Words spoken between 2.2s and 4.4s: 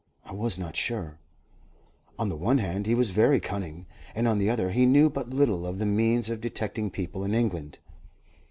the one hand, he was very cunning, and, on